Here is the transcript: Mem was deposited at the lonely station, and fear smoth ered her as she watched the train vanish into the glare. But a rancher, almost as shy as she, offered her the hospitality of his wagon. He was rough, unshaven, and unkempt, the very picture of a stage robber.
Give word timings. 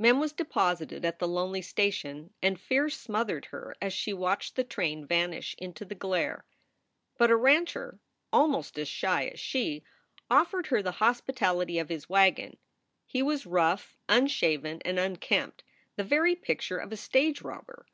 Mem 0.00 0.18
was 0.18 0.32
deposited 0.32 1.04
at 1.04 1.20
the 1.20 1.28
lonely 1.28 1.62
station, 1.62 2.34
and 2.42 2.58
fear 2.60 2.88
smoth 2.88 3.28
ered 3.28 3.44
her 3.44 3.76
as 3.80 3.92
she 3.92 4.12
watched 4.12 4.56
the 4.56 4.64
train 4.64 5.06
vanish 5.06 5.54
into 5.58 5.84
the 5.84 5.94
glare. 5.94 6.44
But 7.18 7.30
a 7.30 7.36
rancher, 7.36 8.00
almost 8.32 8.80
as 8.80 8.88
shy 8.88 9.26
as 9.26 9.38
she, 9.38 9.84
offered 10.28 10.66
her 10.66 10.82
the 10.82 10.90
hospitality 10.98 11.78
of 11.78 11.88
his 11.88 12.08
wagon. 12.08 12.56
He 13.06 13.22
was 13.22 13.46
rough, 13.46 13.96
unshaven, 14.08 14.82
and 14.84 14.98
unkempt, 14.98 15.62
the 15.94 16.02
very 16.02 16.34
picture 16.34 16.78
of 16.78 16.90
a 16.90 16.96
stage 16.96 17.42
robber. 17.42 17.86